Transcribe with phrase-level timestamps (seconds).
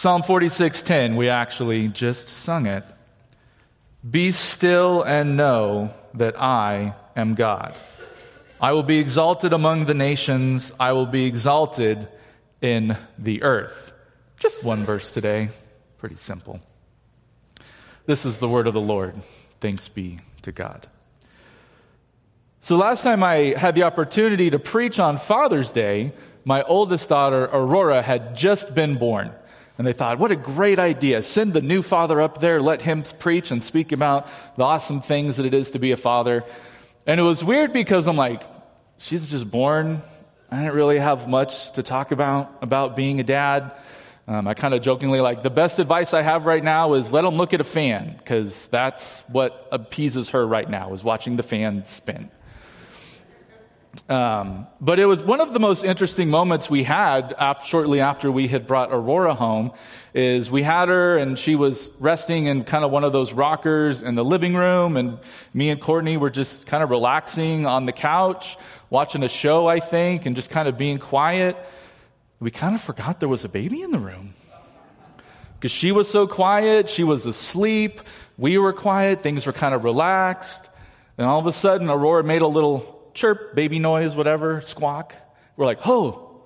[0.00, 2.90] Psalm 46:10, we actually just sung it.
[4.10, 7.74] Be still and know that I am God.
[8.62, 12.08] I will be exalted among the nations, I will be exalted
[12.62, 13.92] in the earth.
[14.38, 15.50] Just one verse today,
[15.98, 16.60] pretty simple.
[18.06, 19.20] This is the word of the Lord.
[19.60, 20.86] Thanks be to God.
[22.62, 26.14] So, last time I had the opportunity to preach on Father's Day,
[26.46, 29.32] my oldest daughter, Aurora, had just been born.
[29.80, 31.22] And they thought, what a great idea.
[31.22, 35.38] Send the new father up there, let him preach and speak about the awesome things
[35.38, 36.44] that it is to be a father.
[37.06, 38.42] And it was weird because I'm like,
[38.98, 40.02] she's just born.
[40.50, 43.72] I didn't really have much to talk about, about being a dad.
[44.28, 47.22] Um, I kind of jokingly like, the best advice I have right now is let
[47.22, 51.42] them look at a fan, because that's what appeases her right now, is watching the
[51.42, 52.30] fan spin.
[54.08, 58.30] Um, but it was one of the most interesting moments we had after, shortly after
[58.30, 59.72] we had brought Aurora home.
[60.12, 64.02] Is we had her and she was resting in kind of one of those rockers
[64.02, 65.18] in the living room, and
[65.54, 68.56] me and Courtney were just kind of relaxing on the couch,
[68.90, 71.56] watching a show, I think, and just kind of being quiet.
[72.40, 74.34] We kind of forgot there was a baby in the room
[75.54, 78.00] because she was so quiet, she was asleep,
[78.38, 80.70] we were quiet, things were kind of relaxed,
[81.18, 85.14] and all of a sudden, Aurora made a little chirp, baby noise, whatever, squawk.
[85.56, 86.40] We're like, oh,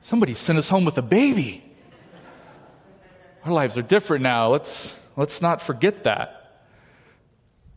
[0.00, 1.64] somebody sent us home with a baby.
[3.44, 4.48] Our lives are different now.
[4.50, 6.38] Let's, let's not forget that.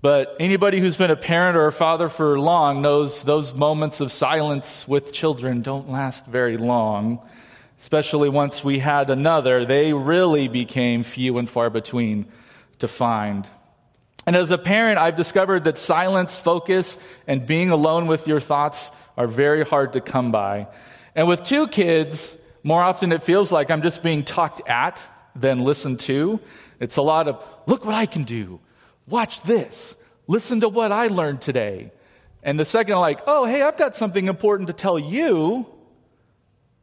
[0.01, 4.11] But anybody who's been a parent or a father for long knows those moments of
[4.11, 7.27] silence with children don't last very long.
[7.79, 12.27] Especially once we had another, they really became few and far between
[12.79, 13.47] to find.
[14.25, 18.91] And as a parent, I've discovered that silence, focus, and being alone with your thoughts
[19.17, 20.67] are very hard to come by.
[21.13, 25.59] And with two kids, more often it feels like I'm just being talked at than
[25.59, 26.39] listened to.
[26.79, 28.59] It's a lot of, look what I can do.
[29.07, 29.95] Watch this.
[30.27, 31.91] Listen to what I learned today.
[32.41, 35.67] And the second, like, oh, hey, I've got something important to tell you.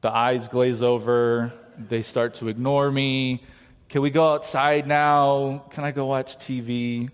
[0.01, 1.53] The eyes glaze over.
[1.77, 3.43] They start to ignore me.
[3.89, 5.65] Can we go outside now?
[5.71, 7.11] Can I go watch TV?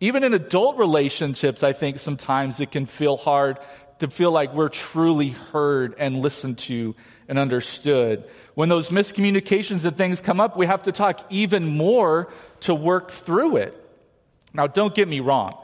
[0.00, 3.58] Even in adult relationships, I think sometimes it can feel hard
[3.98, 6.96] to feel like we're truly heard and listened to
[7.28, 8.24] and understood.
[8.54, 13.10] When those miscommunications and things come up, we have to talk even more to work
[13.10, 13.76] through it.
[14.54, 15.62] Now, don't get me wrong.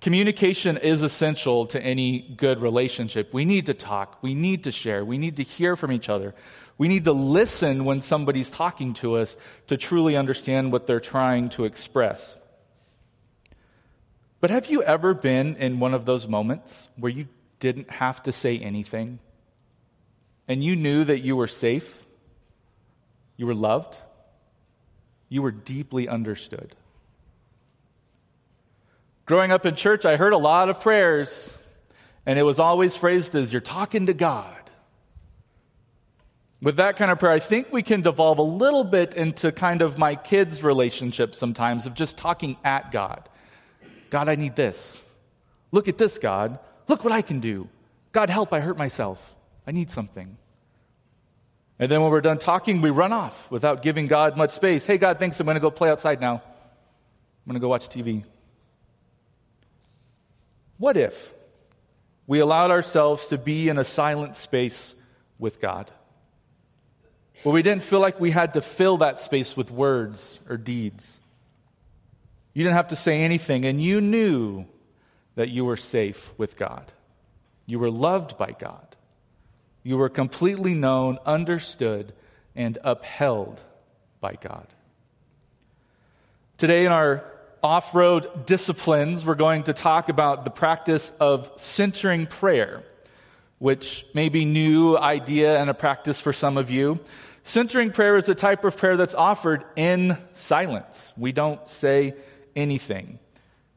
[0.00, 3.32] Communication is essential to any good relationship.
[3.32, 4.18] We need to talk.
[4.22, 5.04] We need to share.
[5.04, 6.34] We need to hear from each other.
[6.78, 9.36] We need to listen when somebody's talking to us
[9.68, 12.38] to truly understand what they're trying to express.
[14.40, 17.26] But have you ever been in one of those moments where you
[17.58, 19.18] didn't have to say anything
[20.46, 22.06] and you knew that you were safe,
[23.36, 23.96] you were loved,
[25.28, 26.76] you were deeply understood?
[29.26, 31.52] Growing up in church, I heard a lot of prayers,
[32.24, 34.54] and it was always phrased as, You're talking to God.
[36.62, 39.82] With that kind of prayer, I think we can devolve a little bit into kind
[39.82, 43.28] of my kids' relationship sometimes of just talking at God.
[44.10, 45.02] God, I need this.
[45.70, 46.58] Look at this, God.
[46.86, 47.68] Look what I can do.
[48.12, 49.36] God, help, I hurt myself.
[49.66, 50.36] I need something.
[51.78, 54.84] And then when we're done talking, we run off without giving God much space.
[54.84, 55.38] Hey, God, thanks.
[55.38, 56.34] I'm going to go play outside now.
[56.34, 58.24] I'm going to go watch TV.
[60.78, 61.34] What if
[62.26, 64.94] we allowed ourselves to be in a silent space
[65.38, 65.90] with God?
[67.42, 71.20] Where we didn't feel like we had to fill that space with words or deeds.
[72.58, 74.66] You didn't have to say anything, and you knew
[75.36, 76.92] that you were safe with God.
[77.66, 78.96] You were loved by God.
[79.84, 82.14] You were completely known, understood,
[82.56, 83.62] and upheld
[84.20, 84.66] by God.
[86.56, 87.22] Today, in our
[87.62, 92.82] off road disciplines, we're going to talk about the practice of centering prayer,
[93.60, 96.98] which may be new idea and a practice for some of you.
[97.44, 101.12] Centering prayer is a type of prayer that's offered in silence.
[101.16, 102.16] We don't say
[102.58, 103.18] anything.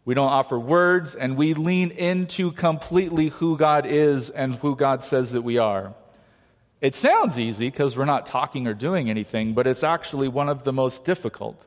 [0.03, 5.03] We don't offer words, and we lean into completely who God is and who God
[5.03, 5.93] says that we are.
[6.81, 10.63] It sounds easy because we're not talking or doing anything, but it's actually one of
[10.63, 11.65] the most difficult,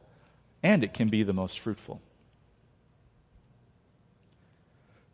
[0.62, 2.02] and it can be the most fruitful.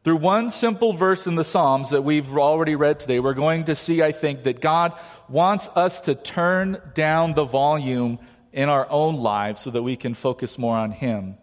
[0.02, 3.74] Through one simple verse in the Psalms that we've already read today, we're going to
[3.74, 4.94] see, I think, that God
[5.28, 8.18] wants us to turn down the volume
[8.50, 11.36] in our own lives so that we can focus more on Him.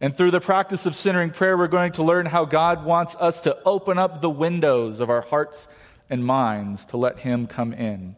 [0.00, 3.40] And through the practice of centering prayer, we're going to learn how God wants us
[3.42, 5.68] to open up the windows of our hearts
[6.10, 8.16] and minds to let Him come in.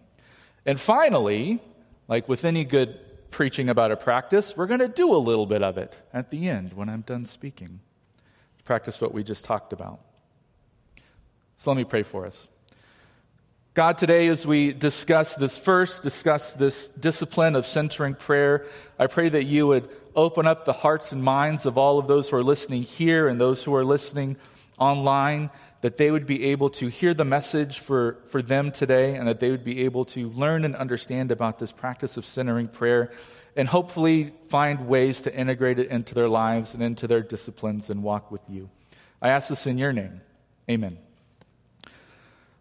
[0.65, 1.61] And finally,
[2.09, 2.99] like with any good
[3.31, 6.49] preaching about a practice, we're going to do a little bit of it at the
[6.49, 7.81] end when I'm done speaking.
[8.65, 10.01] Practice what we just talked about.
[11.57, 12.49] So let me pray for us.
[13.77, 18.65] God, today as we discuss this first, discuss this discipline of centering prayer,
[18.99, 22.31] I pray that you would open up the hearts and minds of all of those
[22.31, 24.39] who are listening here and those who are listening
[24.79, 25.51] online,
[25.83, 29.41] that they would be able to hear the message for, for them today and that
[29.41, 33.13] they would be able to learn and understand about this practice of centering prayer
[33.57, 38.03] and hopefully find ways to integrate it into their lives and into their disciplines and
[38.03, 38.71] walk with you.
[39.21, 40.23] I ask this in your name.
[40.67, 40.97] Amen.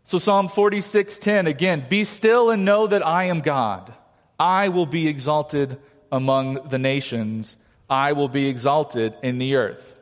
[0.07, 3.91] So Psalm 46:10 again, be still and know that I am God.
[4.39, 5.79] I will be exalted
[6.11, 7.57] among the nations.
[7.89, 9.95] I will be exalted in the earth.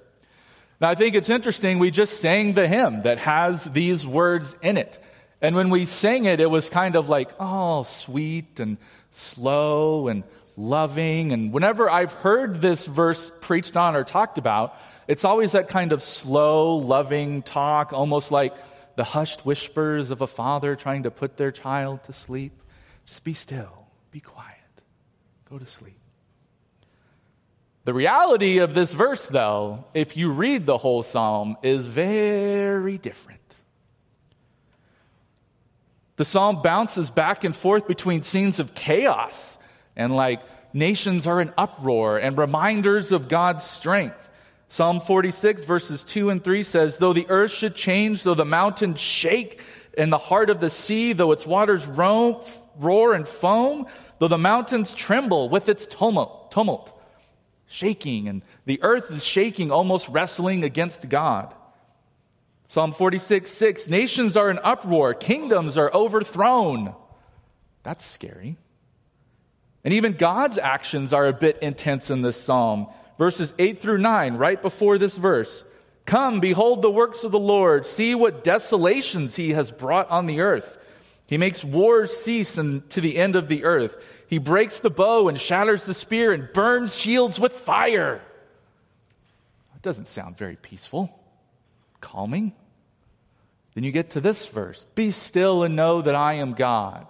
[0.82, 4.76] Now I think it's interesting we just sang the hymn that has these words in
[4.76, 5.00] it.
[5.42, 8.78] And when we sang it it was kind of like, oh, sweet and
[9.12, 10.24] slow and
[10.58, 15.70] loving and whenever I've heard this verse preached on or talked about, it's always that
[15.70, 18.54] kind of slow, loving talk, almost like
[18.96, 22.54] the hushed whispers of a father trying to put their child to sleep.
[23.06, 24.58] Just be still, be quiet,
[25.50, 25.98] go to sleep.
[27.86, 33.40] The reality of this verse, though, if you read the whole psalm, is very different.
[36.16, 39.58] The psalm bounces back and forth between scenes of chaos
[39.96, 40.42] and like
[40.74, 44.30] nations are in uproar and reminders of God's strength.
[44.70, 49.00] Psalm 46, verses 2 and 3 says, Though the earth should change, though the mountains
[49.00, 49.62] shake
[49.98, 52.42] in the heart of the sea, though its waters roam,
[52.80, 53.86] roar and foam,
[54.20, 57.00] though the mountains tremble with its tumult, tumult,
[57.68, 61.54] shaking, and the earth is shaking, almost wrestling against God.
[62.66, 66.96] Psalm 46, 6, nations are in uproar, kingdoms are overthrown.
[67.84, 68.58] That's scary.
[69.84, 74.36] And even God's actions are a bit intense in this psalm verses 8 through 9,
[74.36, 75.66] right before this verse.
[76.06, 77.86] Come, behold the works of the Lord.
[77.86, 80.78] See what desolations he has brought on the earth.
[81.26, 83.96] He makes wars cease and to the end of the earth.
[84.28, 88.22] He breaks the bow and shatters the spear and burns shields with fire.
[89.74, 91.18] That doesn't sound very peaceful,
[92.02, 92.54] calming.
[93.74, 97.08] Then you get to this verse Be still and know that I am God.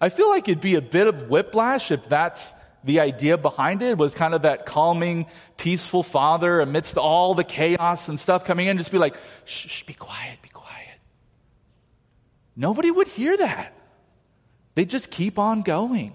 [0.00, 2.54] I feel like it'd be a bit of whiplash if that's
[2.86, 5.26] the idea behind it was kind of that calming,
[5.56, 9.82] peaceful father amidst all the chaos and stuff coming in, just be like, shh, shh,
[9.82, 10.98] be quiet, be quiet.
[12.54, 13.74] Nobody would hear that.
[14.76, 16.14] They just keep on going.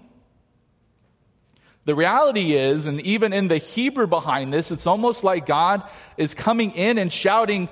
[1.84, 5.82] The reality is, and even in the Hebrew behind this, it's almost like God
[6.16, 7.68] is coming in and shouting,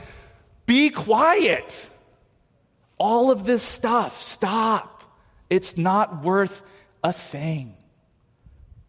[0.67, 1.89] Be quiet.
[2.99, 5.03] All of this stuff, stop.
[5.49, 6.63] It's not worth
[7.03, 7.77] a thing.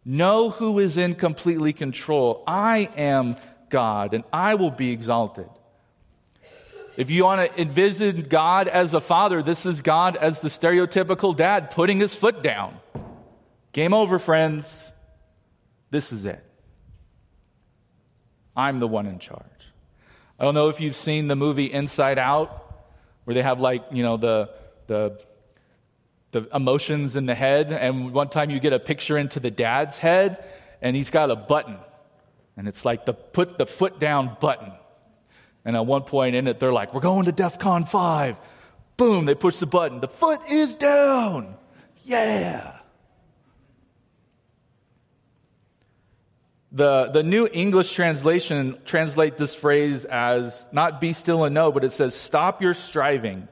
[0.03, 2.43] Know who is in completely control.
[2.47, 3.35] I am
[3.69, 5.47] God, and I will be exalted.
[6.97, 11.35] If you want to envision God as a father, this is God as the stereotypical
[11.35, 12.77] dad putting his foot down.
[13.71, 14.91] Game over, friends.
[15.89, 16.43] This is it.
[18.55, 19.45] I'm the one in charge.
[20.39, 22.75] I don't know if you've seen the movie Inside Out,
[23.23, 24.49] where they have like, you know, the,
[24.87, 25.21] the
[26.31, 27.71] the emotions in the head.
[27.71, 30.43] And one time you get a picture into the dad's head,
[30.81, 31.77] and he's got a button.
[32.57, 34.71] And it's like the put the foot down button.
[35.63, 38.39] And at one point in it, they're like, We're going to DEF CON 5.
[38.97, 39.99] Boom, they push the button.
[39.99, 41.55] The foot is down.
[42.03, 42.77] Yeah.
[46.73, 51.83] The, the New English translation translate this phrase as not be still and know, but
[51.83, 53.47] it says, Stop your striving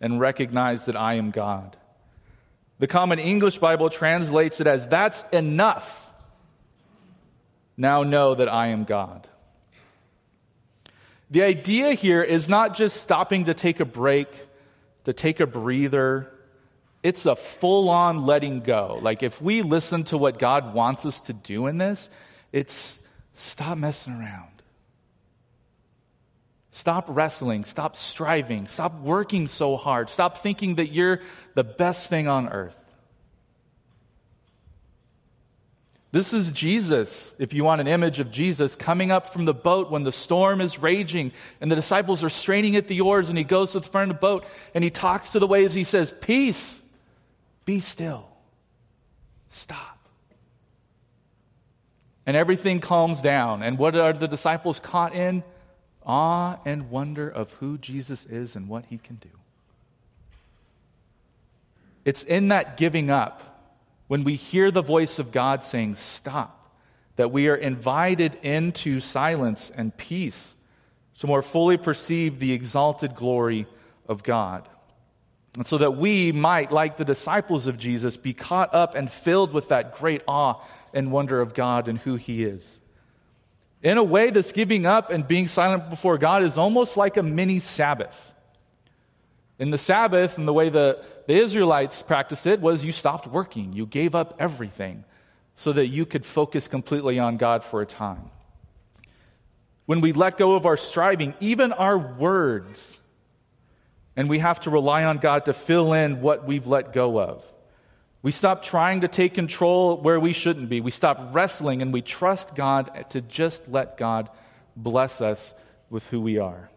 [0.00, 1.76] and recognize that I am God.
[2.78, 6.10] The Common English Bible translates it as, That's enough.
[7.76, 9.28] Now know that I am God.
[11.30, 14.28] The idea here is not just stopping to take a break,
[15.04, 16.30] to take a breather.
[17.02, 18.98] It's a full on letting go.
[19.02, 22.10] Like if we listen to what God wants us to do in this,
[22.52, 24.55] it's stop messing around.
[26.76, 27.64] Stop wrestling.
[27.64, 28.66] Stop striving.
[28.66, 30.10] Stop working so hard.
[30.10, 31.20] Stop thinking that you're
[31.54, 32.78] the best thing on earth.
[36.12, 39.90] This is Jesus, if you want an image of Jesus, coming up from the boat
[39.90, 43.44] when the storm is raging and the disciples are straining at the oars, and he
[43.44, 45.72] goes to the front of the boat and he talks to the waves.
[45.72, 46.82] He says, Peace,
[47.64, 48.28] be still,
[49.48, 50.10] stop.
[52.26, 53.62] And everything calms down.
[53.62, 55.42] And what are the disciples caught in?
[56.06, 59.28] Awe and wonder of who Jesus is and what he can do.
[62.04, 63.56] It's in that giving up
[64.06, 66.70] when we hear the voice of God saying, Stop,
[67.16, 70.56] that we are invited into silence and peace
[71.18, 73.66] to more fully perceive the exalted glory
[74.08, 74.68] of God.
[75.56, 79.52] And so that we might, like the disciples of Jesus, be caught up and filled
[79.52, 82.80] with that great awe and wonder of God and who He is.
[83.82, 87.22] In a way, this giving up and being silent before God is almost like a
[87.22, 88.32] mini Sabbath.
[89.58, 93.72] In the Sabbath, and the way the, the Israelites practiced it, was you stopped working.
[93.72, 95.04] You gave up everything
[95.54, 98.30] so that you could focus completely on God for a time.
[99.86, 103.00] When we let go of our striving, even our words,
[104.16, 107.50] and we have to rely on God to fill in what we've let go of.
[108.26, 110.80] We stop trying to take control where we shouldn't be.
[110.80, 114.28] We stop wrestling and we trust God to just let God
[114.74, 115.54] bless us
[115.90, 116.68] with who we are.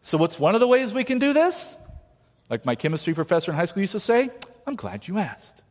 [0.00, 1.76] So, what's one of the ways we can do this?
[2.48, 4.30] Like my chemistry professor in high school used to say,
[4.66, 5.62] I'm glad you asked.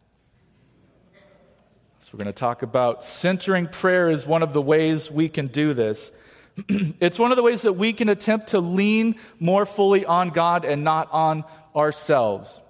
[2.01, 5.47] So, we're going to talk about centering prayer as one of the ways we can
[5.47, 6.11] do this.
[6.69, 10.63] it's one of the ways that we can attempt to lean more fully on God
[10.63, 11.43] and not on
[11.75, 12.61] ourselves.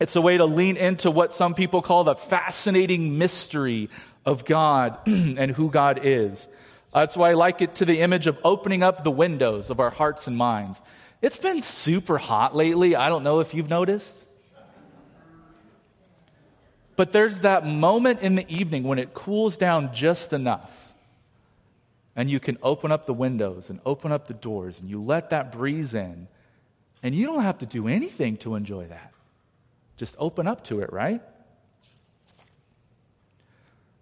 [0.00, 3.90] It's a way to lean into what some people call the fascinating mystery
[4.24, 6.48] of God and who God is.
[6.92, 9.90] That's why I like it to the image of opening up the windows of our
[9.90, 10.80] hearts and minds.
[11.20, 12.96] It's been super hot lately.
[12.96, 14.16] I don't know if you've noticed.
[16.96, 20.94] But there's that moment in the evening when it cools down just enough.
[22.16, 25.30] And you can open up the windows and open up the doors and you let
[25.30, 26.26] that breeze in.
[27.02, 29.09] And you don't have to do anything to enjoy that.
[30.00, 31.20] Just open up to it, right?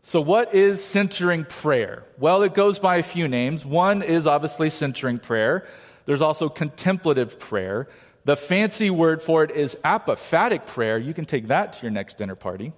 [0.02, 2.05] So, what is centering prayer?
[2.19, 3.67] Well, it goes by a few names.
[3.67, 5.67] One is obviously centering prayer,
[6.07, 7.88] there's also contemplative prayer.
[8.25, 10.99] The fancy word for it is apophatic prayer.
[10.99, 12.73] You can take that to your next dinner party.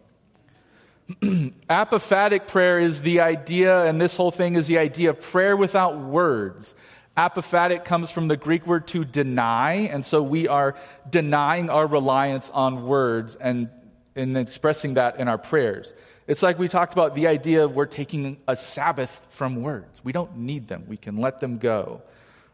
[1.11, 5.99] apophatic prayer is the idea, and this whole thing is the idea of prayer without
[5.99, 6.75] words.
[7.17, 10.77] Apophatic comes from the Greek word to deny, and so we are
[11.09, 13.69] denying our reliance on words and,
[14.15, 15.93] and expressing that in our prayers.
[16.27, 20.01] It's like we talked about the idea of we're taking a Sabbath from words.
[20.05, 22.03] We don't need them, we can let them go.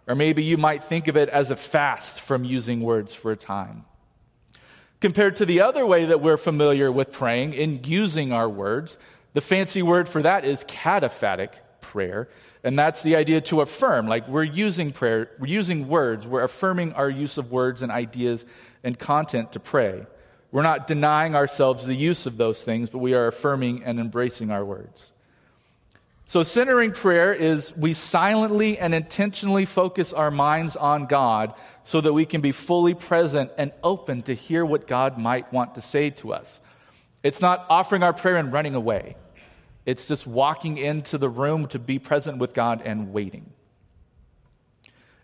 [0.09, 3.37] Or maybe you might think of it as a fast from using words for a
[3.37, 3.85] time.
[5.01, 8.99] Compared to the other way that we're familiar with praying in using our words,
[9.35, 11.51] the fancy word for that is cataphatic
[11.83, 12.29] prayer.
[12.65, 14.07] And that's the idea to affirm.
[14.09, 18.45] Like we're using prayer, we're using words, we're affirming our use of words and ideas
[18.83, 20.07] and content to pray.
[20.53, 24.51] We're not denying ourselves the use of those things, but we are affirming and embracing
[24.51, 25.13] our words.
[26.29, 32.13] So, centering prayer is we silently and intentionally focus our minds on God so that
[32.13, 36.11] we can be fully present and open to hear what God might want to say
[36.11, 36.61] to us.
[37.23, 39.15] It's not offering our prayer and running away,
[39.87, 43.53] it's just walking into the room to be present with God and waiting.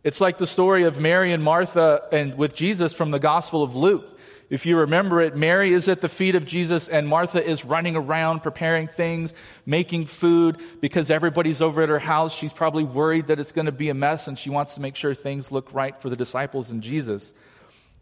[0.04, 3.74] It's like the story of Mary and Martha and with Jesus from the Gospel of
[3.74, 4.08] Luke.
[4.50, 7.96] If you remember it, Mary is at the feet of Jesus and Martha is running
[7.96, 9.32] around preparing things,
[9.64, 12.34] making food because everybody's over at her house.
[12.34, 14.94] She's probably worried that it's going to be a mess and she wants to make
[14.94, 17.32] sure things look right for the disciples and Jesus.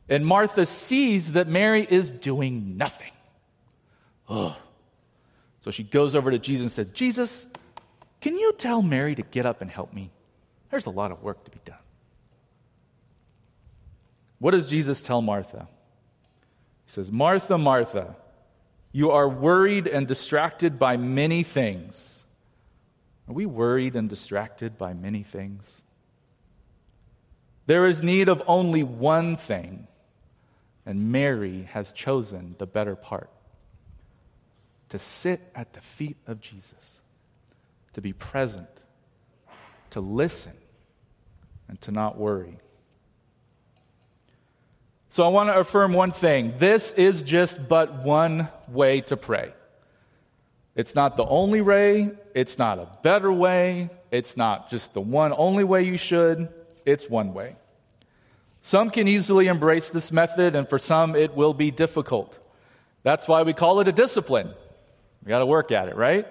[0.09, 3.13] And Martha sees that Mary is doing nothing.
[4.29, 4.57] Ugh.
[5.63, 7.47] So she goes over to Jesus and says, Jesus,
[8.21, 10.11] can you tell Mary to get up and help me?
[10.71, 11.77] There's a lot of work to be done.
[14.39, 15.69] What does Jesus tell Martha?
[16.87, 18.17] He says, Martha, Martha,
[18.93, 22.25] you are worried and distracted by many things.
[23.29, 25.83] Are we worried and distracted by many things?
[27.67, 29.87] There is need of only one thing,
[30.85, 33.31] and Mary has chosen the better part
[34.91, 37.01] to sit at the feet of Jesus,
[37.95, 38.69] to be present,
[39.91, 40.53] to listen,
[41.69, 42.59] and to not worry.
[45.09, 46.55] So I want to affirm one thing.
[46.57, 49.53] This is just but one way to pray.
[50.77, 52.13] It's not the only way.
[52.35, 53.91] It's not a better way.
[54.11, 56.49] It's not just the one only way you should.
[56.87, 57.57] It's one way.
[58.63, 62.39] Some can easily embrace this method, and for some, it will be difficult.
[63.03, 64.51] That's why we call it a discipline.
[65.25, 66.27] We got to work at it, right?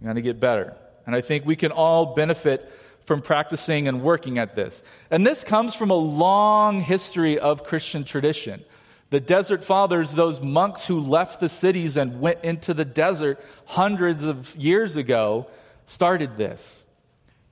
[0.00, 0.76] We got to get better.
[1.06, 2.70] And I think we can all benefit
[3.04, 4.82] from practicing and working at this.
[5.10, 8.64] And this comes from a long history of Christian tradition.
[9.10, 14.24] The Desert Fathers, those monks who left the cities and went into the desert hundreds
[14.24, 15.46] of years ago,
[15.86, 16.84] started this.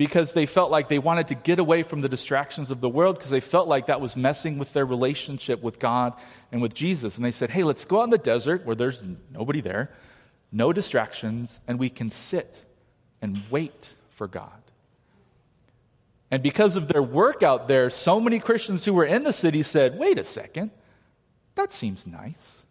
[0.02, 3.16] because they felt like they wanted to get away from the distractions of the world
[3.16, 6.14] because they felt like that was messing with their relationship with God
[6.50, 7.16] and with Jesus.
[7.16, 9.90] And they said, hey, let's go out in the desert where there's nobody there,
[10.52, 12.64] no distractions, and we can sit
[13.20, 14.50] and wait for God.
[16.30, 19.62] And because of their work out there, so many Christians who were in the city
[19.62, 20.70] said, wait a second,
[21.54, 22.64] that seems nice.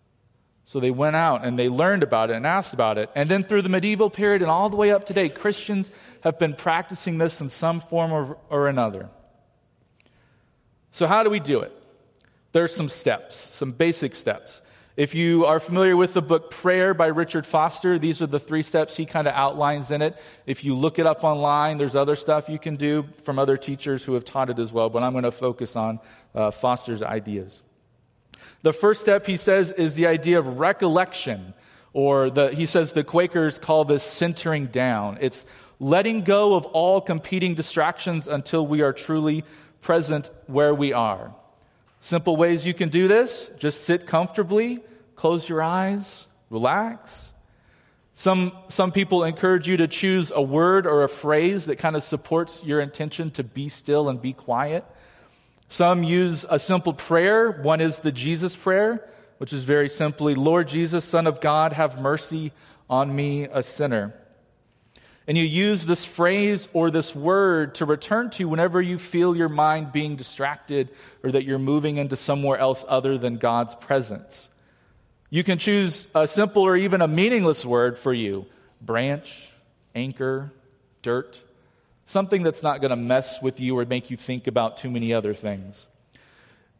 [0.65, 3.09] So they went out and they learned about it and asked about it.
[3.13, 5.91] And then through the medieval period and all the way up to date, Christians
[6.21, 9.09] have been practicing this in some form or, or another.
[10.91, 11.71] So, how do we do it?
[12.51, 14.61] There's some steps, some basic steps.
[14.97, 18.62] If you are familiar with the book Prayer by Richard Foster, these are the three
[18.62, 20.21] steps he kind of outlines in it.
[20.45, 24.04] If you look it up online, there's other stuff you can do from other teachers
[24.04, 26.01] who have taught it as well, but I'm going to focus on
[26.36, 27.63] uh, Foster's ideas.
[28.63, 31.54] The first step, he says, is the idea of recollection,
[31.93, 35.17] or the, he says the Quakers call this centering down.
[35.21, 35.45] It's
[35.80, 39.45] letting go of all competing distractions until we are truly
[39.80, 41.34] present where we are.
[42.01, 44.79] Simple ways you can do this just sit comfortably,
[45.15, 47.31] close your eyes, relax.
[48.13, 52.03] Some, some people encourage you to choose a word or a phrase that kind of
[52.03, 54.83] supports your intention to be still and be quiet.
[55.69, 57.49] Some use a simple prayer.
[57.49, 62.01] One is the Jesus prayer, which is very simply Lord Jesus, Son of God, have
[62.01, 62.51] mercy
[62.89, 64.13] on me, a sinner.
[65.27, 69.49] And you use this phrase or this word to return to whenever you feel your
[69.49, 70.89] mind being distracted
[71.23, 74.49] or that you're moving into somewhere else other than God's presence.
[75.29, 78.45] You can choose a simple or even a meaningless word for you
[78.81, 79.49] branch,
[79.93, 80.51] anchor,
[81.01, 81.41] dirt,
[82.05, 85.13] something that's not going to mess with you or make you think about too many
[85.13, 85.88] other things.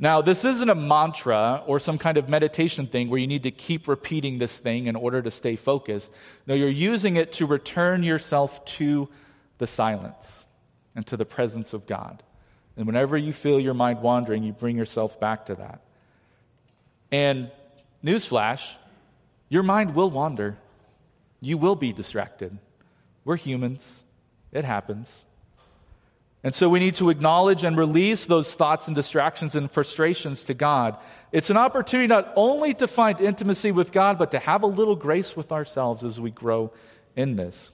[0.01, 3.51] Now, this isn't a mantra or some kind of meditation thing where you need to
[3.51, 6.11] keep repeating this thing in order to stay focused.
[6.47, 9.09] No, you're using it to return yourself to
[9.59, 10.47] the silence
[10.95, 12.23] and to the presence of God.
[12.75, 15.81] And whenever you feel your mind wandering, you bring yourself back to that.
[17.11, 17.51] And
[18.03, 18.77] newsflash,
[19.49, 20.57] your mind will wander.
[21.41, 22.57] You will be distracted.
[23.23, 24.01] We're humans,
[24.51, 25.25] it happens.
[26.43, 30.56] And so we need to acknowledge and release those thoughts and distractions and frustrations to
[30.56, 30.97] God.
[31.32, 34.95] It's an opportunity not only to find intimacy with God, but to have a little
[34.95, 36.71] grace with ourselves as we grow
[37.15, 37.71] in this.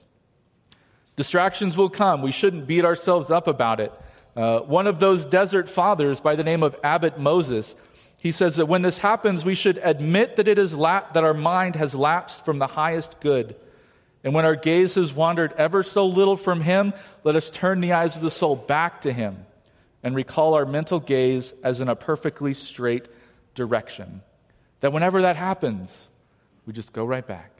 [1.16, 2.20] Distractions will come.
[2.20, 3.92] We shouldn't beat ourselves up about it.
[4.36, 7.74] Uh, one of those desert fathers by the name of Abbot Moses,
[8.18, 11.34] he says that when this happens, we should admit that, it is la- that our
[11.34, 13.56] mind has lapsed from the highest good
[14.24, 16.92] and when our gaze has wandered ever so little from Him,
[17.24, 19.46] let us turn the eyes of the soul back to Him
[20.02, 23.08] and recall our mental gaze as in a perfectly straight
[23.54, 24.22] direction.
[24.80, 26.08] That whenever that happens,
[26.66, 27.52] we just go right back.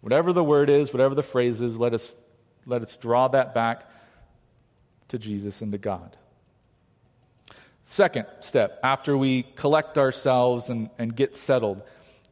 [0.00, 2.16] Whatever the word is, whatever the phrase is, let us,
[2.66, 3.88] let us draw that back
[5.08, 6.16] to Jesus and to God.
[7.84, 11.82] Second step, after we collect ourselves and, and get settled,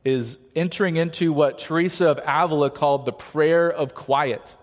[0.05, 4.57] is entering into what Teresa of Avila called the prayer of quiet.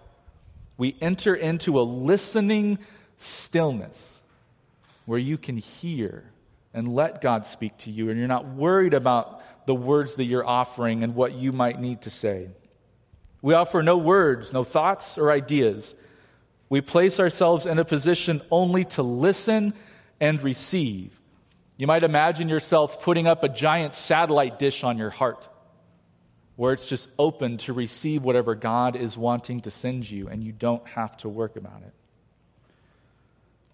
[0.78, 2.80] We enter into a listening
[3.18, 4.22] stillness
[5.06, 6.24] where you can hear
[6.74, 10.46] and let God speak to you, and you're not worried about the words that you're
[10.46, 12.50] offering and what you might need to say.
[13.42, 15.96] We offer no words, no thoughts or ideas.
[16.70, 19.74] We place ourselves in a position only to listen
[20.20, 21.20] and receive.
[21.78, 25.48] You might imagine yourself putting up a giant satellite dish on your heart
[26.56, 30.52] where it's just open to receive whatever God is wanting to send you, and you
[30.52, 31.94] don't have to work about it.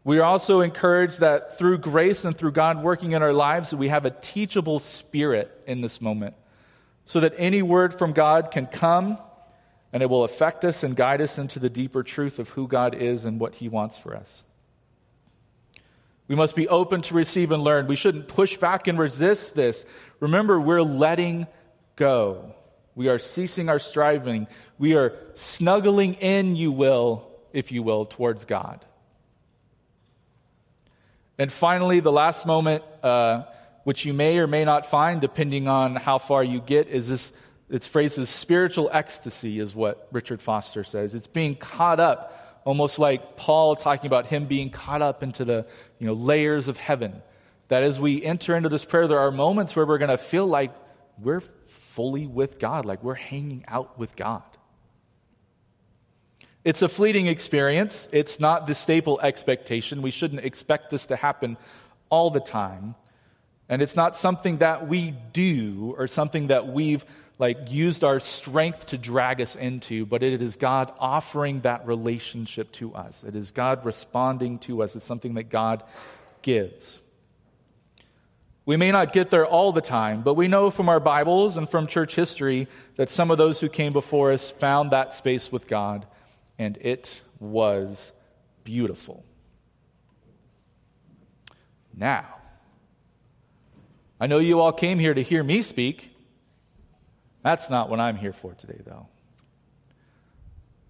[0.04, 3.88] We are also encouraged that through grace and through God working in our lives, we
[3.88, 6.36] have a teachable spirit in this moment,
[7.06, 9.18] so that any word from God can come
[9.94, 12.96] and it will affect us and guide us into the deeper truth of who God
[12.96, 14.44] is and what He wants for us.
[16.28, 17.88] We must be open to receive and learn.
[17.88, 19.86] We shouldn't push back and resist this.
[20.20, 21.48] Remember, we're letting
[21.96, 22.56] go.
[22.96, 24.48] We are ceasing our striving.
[24.78, 28.86] We are snuggling in, you will, if you will, towards God.
[31.38, 33.44] And finally, the last moment, uh,
[33.84, 37.34] which you may or may not find, depending on how far you get, is this.
[37.70, 41.16] It's phrased as spiritual ecstasy, is what Richard Foster says.
[41.16, 45.66] It's being caught up almost like Paul talking about him being caught up into the
[46.00, 47.22] you know, layers of heaven.
[47.68, 50.46] That as we enter into this prayer, there are moments where we're going to feel
[50.46, 50.72] like
[51.20, 54.44] we're fully with God, like we're hanging out with God.
[56.64, 58.08] It's a fleeting experience.
[58.12, 60.02] It's not the staple expectation.
[60.02, 61.58] We shouldn't expect this to happen
[62.10, 62.96] all the time.
[63.68, 67.06] And it's not something that we do or something that we've
[67.40, 72.72] like used our strength to drag us into, but it is God offering that relationship
[72.74, 73.24] to us.
[73.24, 74.96] It is God responding to us.
[74.96, 75.84] It's something that God
[76.42, 77.02] gives.
[78.66, 81.70] We may not get there all the time, but we know from our Bibles and
[81.70, 85.68] from church history that some of those who came before us found that space with
[85.68, 86.06] God,
[86.58, 88.14] and it was
[88.64, 89.26] beautiful.
[91.94, 92.26] Now,
[94.20, 96.13] I know you all came here to hear me speak.
[97.44, 99.08] That's not what I'm here for today, though.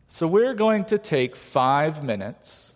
[0.07, 2.75] So we're going to take five minutes.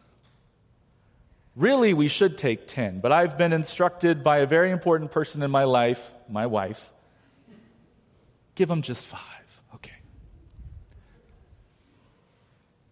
[1.56, 5.52] Really, we should take 10, but I've been instructed by a very important person in
[5.52, 6.92] my life, my wife,
[8.56, 9.22] give them just five.
[9.76, 9.94] Okay.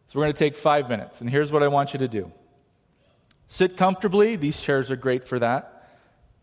[0.08, 2.32] So we're going to take five minutes, and here's what I want you to do
[3.48, 4.36] sit comfortably.
[4.36, 5.90] These chairs are great for that.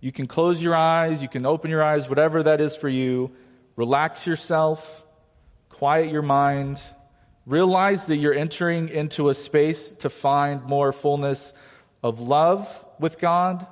[0.01, 3.31] You can close your eyes, you can open your eyes, whatever that is for you.
[3.77, 5.03] Relax yourself,
[5.69, 6.81] quiet your mind.
[7.47, 11.53] Realize that you're entering into a space to find more fullness
[12.03, 13.67] of love with God,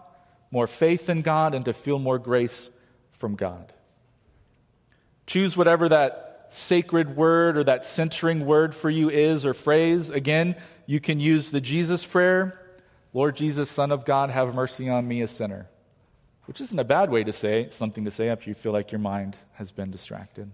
[0.51, 2.71] more faith in God, and to feel more grace
[3.13, 3.73] from God.
[5.27, 10.11] Choose whatever that sacred word or that centering word for you is or phrase.
[10.11, 12.57] Again, you can use the Jesus prayer
[13.13, 15.69] Lord Jesus, Son of God, have mercy on me, a sinner
[16.51, 18.99] which isn't a bad way to say something to say after you feel like your
[18.99, 20.51] mind has been distracted.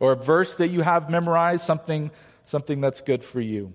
[0.00, 2.10] Or a verse that you have memorized, something,
[2.46, 3.72] something that's good for you.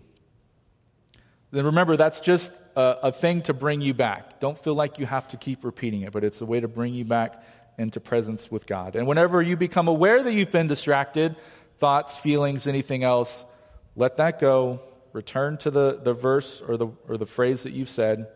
[1.52, 4.42] Then remember, that's just a, a thing to bring you back.
[4.42, 6.94] Don't feel like you have to keep repeating it, but it's a way to bring
[6.94, 7.42] you back
[7.78, 8.98] into presence with God.
[8.98, 11.38] And whenever you become aware that you've been distracted,
[11.78, 13.46] thoughts, feelings, anything else,
[13.96, 14.82] let that go.
[15.14, 18.28] Return to the, the verse or the, or the phrase that you've said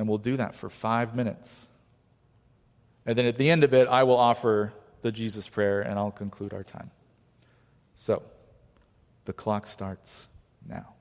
[0.00, 1.68] and we'll do that for five minutes.
[3.04, 6.10] And then at the end of it, I will offer the Jesus prayer and I'll
[6.10, 6.90] conclude our time.
[7.94, 8.22] So,
[9.26, 10.26] the clock starts
[10.66, 10.94] now.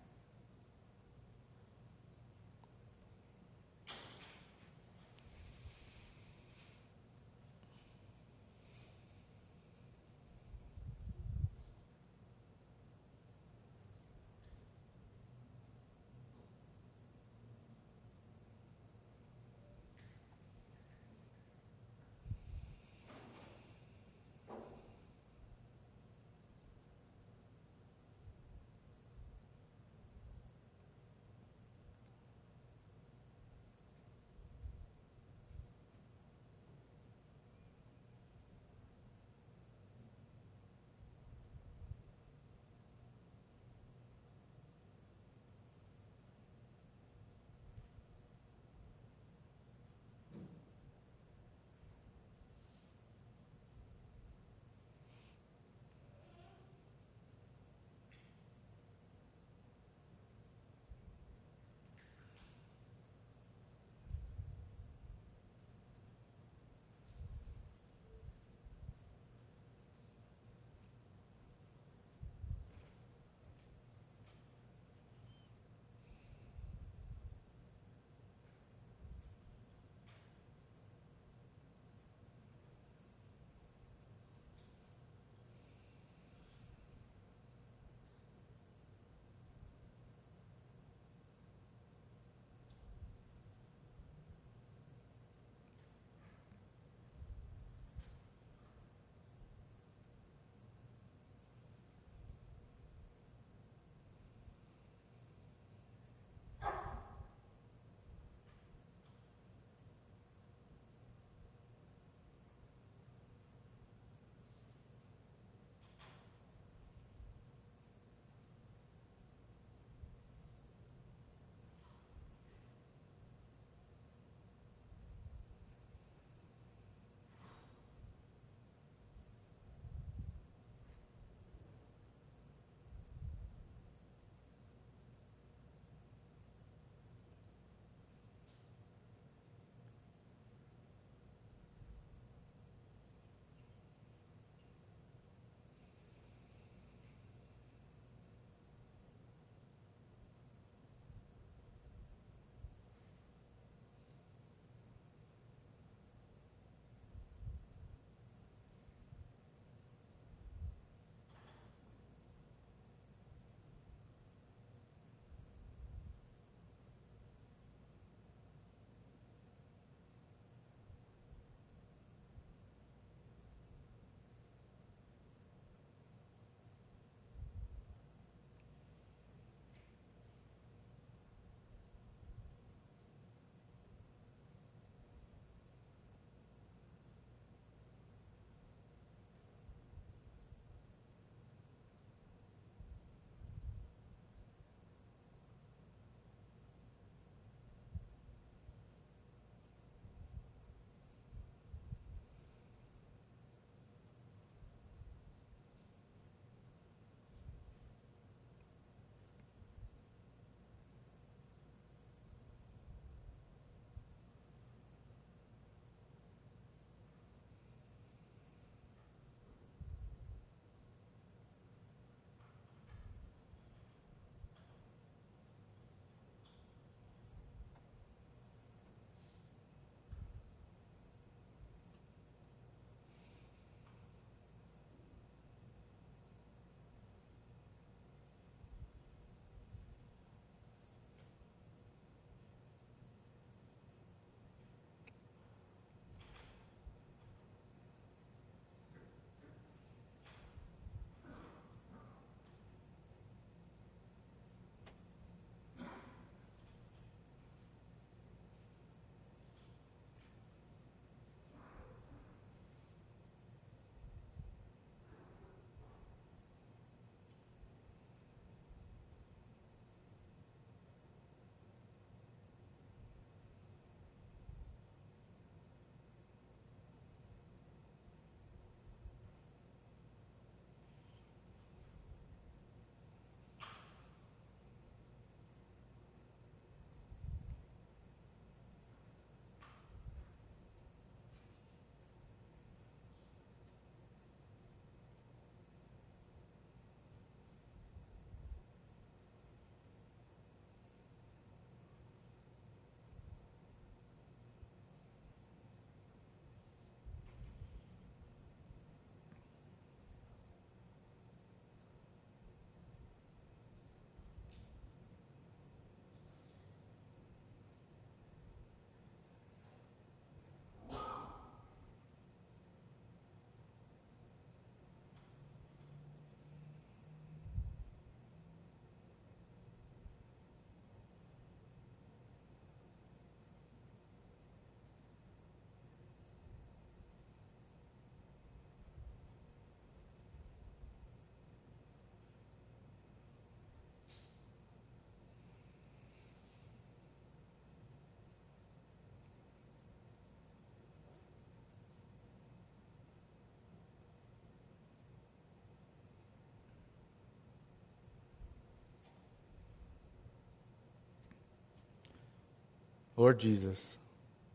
[363.20, 363.98] Lord Jesus,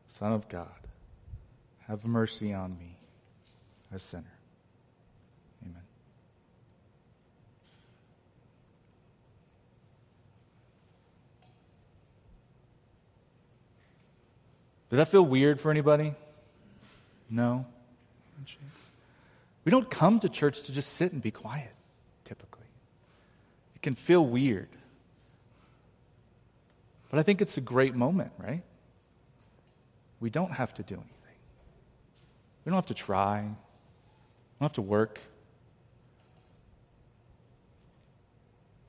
[0.09, 0.71] Son of God,
[1.87, 2.97] have mercy on me,
[3.93, 4.25] a sinner.
[5.63, 5.83] Amen.
[14.89, 16.15] Does that feel weird for anybody?
[17.29, 17.67] No?
[19.67, 21.73] We don't come to church to just sit and be quiet,
[22.25, 22.65] typically.
[23.77, 24.71] It can feel weird.
[27.15, 28.65] But I think it's a great moment, right?
[30.19, 31.39] We don't have to do anything.
[32.65, 33.43] We don't have to try.
[33.43, 33.47] We
[34.59, 35.21] don't have to work.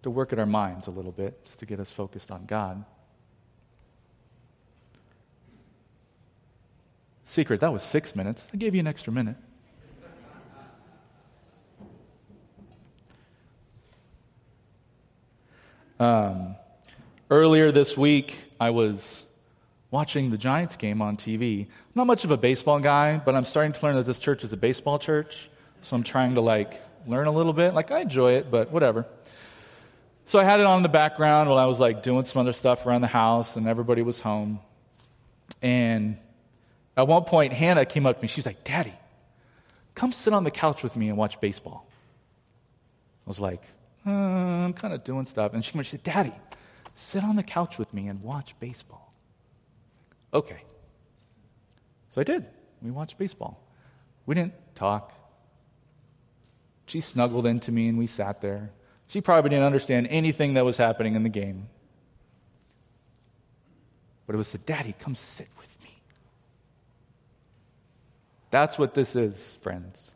[0.02, 2.84] To work at our minds a little bit, just to get us focused on God.
[7.26, 8.48] Secret, that was six minutes.
[8.52, 9.38] I gave you an extra minute.
[16.00, 16.56] Um,
[17.30, 19.24] earlier this week, I was
[19.92, 21.62] watching the Giants game on TV.
[21.62, 24.44] I'm not much of a baseball guy, but I'm starting to learn that this church
[24.44, 25.50] is a baseball church.
[25.82, 27.74] So I'm trying to like learn a little bit.
[27.74, 29.06] Like I enjoy it, but whatever.
[30.26, 32.54] So I had it on in the background while I was like doing some other
[32.54, 34.60] stuff around the house and everybody was home.
[35.62, 36.18] And
[36.98, 38.28] at one point, Hannah came up to me.
[38.28, 38.94] She's like, Daddy,
[39.94, 41.88] come sit on the couch with me and watch baseball.
[43.26, 43.62] I was like,
[44.06, 45.54] uh, I'm kind of doing stuff.
[45.54, 46.34] And she came up and she said, Daddy,
[46.96, 49.14] sit on the couch with me and watch baseball.
[50.34, 50.62] Okay.
[52.10, 52.46] So I did.
[52.82, 53.62] We watched baseball.
[54.26, 55.14] We didn't talk.
[56.88, 58.72] She snuggled into me and we sat there.
[59.08, 61.68] She probably didn't understand anything that was happening in the game.
[64.26, 65.96] But it was the daddy, come sit with me.
[68.50, 70.12] That's what this is, friends.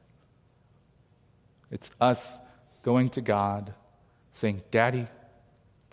[1.69, 2.39] It's us
[2.81, 3.73] going to God,
[4.33, 5.07] saying, Daddy,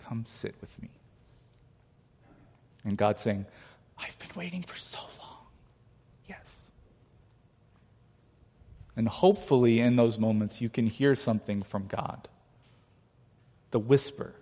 [0.07, 0.89] come sit with me.
[2.83, 3.45] And God saying,
[3.97, 5.45] I've been waiting for so long.
[6.27, 6.71] Yes.
[8.95, 12.27] And hopefully, in those moments, you can hear something from God.
[13.71, 14.33] The whisper,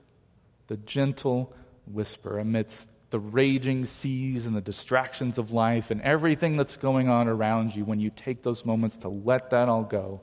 [0.68, 1.54] the gentle
[1.88, 7.28] whisper amidst the raging seas and the distractions of life and everything that's going on
[7.28, 10.22] around you when you take those moments to let that all go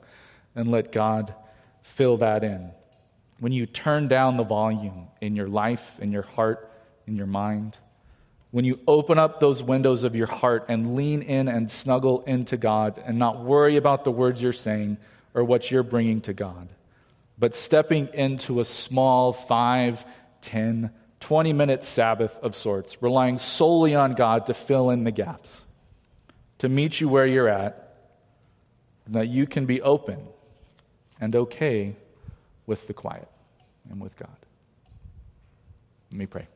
[0.55, 1.33] and let God
[1.81, 2.71] fill that in.
[3.43, 6.71] When you turn down the volume in your life, in your heart,
[7.05, 7.77] in your mind,
[8.51, 12.55] when you open up those windows of your heart and lean in and snuggle into
[12.55, 14.95] God and not worry about the words you're saying
[15.33, 16.69] or what you're bringing to God,
[17.37, 20.05] but stepping into a small 5,
[20.39, 25.67] 10, 20 minute Sabbath of sorts, relying solely on God to fill in the gaps,
[26.59, 27.97] to meet you where you're at,
[29.05, 30.25] and that you can be open
[31.19, 31.97] and okay
[32.65, 33.27] with the quiet
[33.93, 34.35] and with God.
[36.11, 36.47] Let me pray.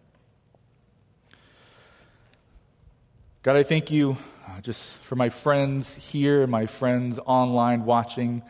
[3.44, 8.42] God, I thank you uh, just for my friends here, my friends online watching.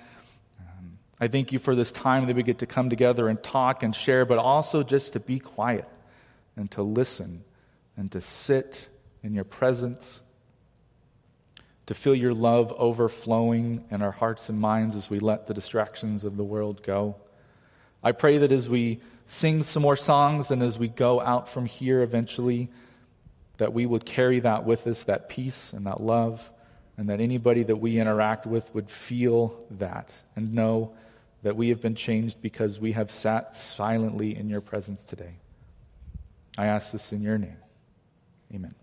[0.60, 3.84] Um, I thank you for this time that we get to come together and talk
[3.84, 5.88] and share, but also just to be quiet
[6.56, 7.44] and to listen
[7.98, 8.88] and to sit
[9.22, 10.22] in your presence
[11.88, 16.24] to feel your love overflowing in our hearts and minds as we let the distractions
[16.24, 17.16] of the world go.
[18.04, 21.66] I pray that as we sing some more songs and as we go out from
[21.66, 22.70] here eventually,
[23.58, 26.52] that we would carry that with us, that peace and that love,
[26.98, 30.94] and that anybody that we interact with would feel that and know
[31.44, 35.36] that we have been changed because we have sat silently in your presence today.
[36.58, 37.58] I ask this in your name.
[38.54, 38.74] Amen.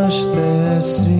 [0.00, 1.19] abastece.